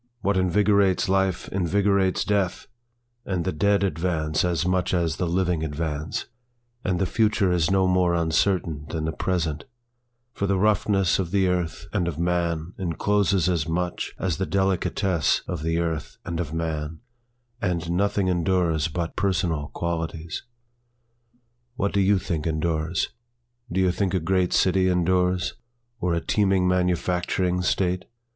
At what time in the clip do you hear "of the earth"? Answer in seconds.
11.19-11.85, 15.47-16.17